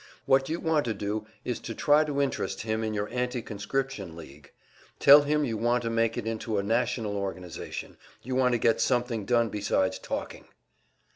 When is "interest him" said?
2.23-2.83